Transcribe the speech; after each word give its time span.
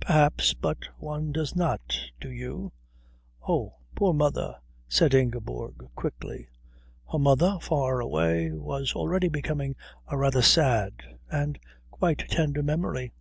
"Perhaps. 0.00 0.54
But 0.54 0.78
one 0.96 1.30
does 1.30 1.54
not. 1.54 1.94
Do 2.18 2.30
you?" 2.30 2.72
"Oh, 3.46 3.74
poor 3.94 4.14
mother" 4.14 4.56
said 4.88 5.12
Ingeborg 5.12 5.74
quickly. 5.94 6.48
Her 7.12 7.18
mother, 7.18 7.58
far 7.60 8.00
away, 8.00 8.50
was 8.50 8.94
already 8.94 9.28
becoming 9.28 9.76
a 10.08 10.16
rather 10.16 10.40
sad 10.40 11.18
and 11.30 11.58
a 11.58 11.96
quite 11.96 12.26
tender 12.30 12.62
memory. 12.62 13.12